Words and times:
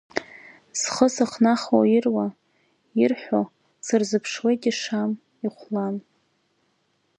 Схы 0.79 1.07
сыхнахуа 1.13 1.81
ируа, 1.97 2.27
ирҳәо, 3.01 3.41
сырзыԥшуеит 3.85 4.61
ишам, 4.71 5.11
ихәлам. 5.45 5.95